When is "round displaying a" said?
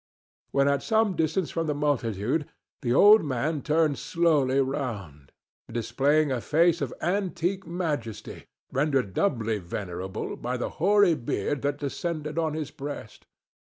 4.59-6.41